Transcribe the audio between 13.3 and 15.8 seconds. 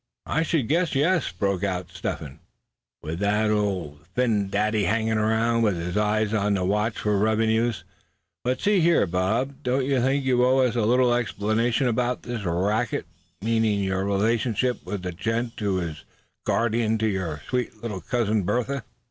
meaning your relations with the gent who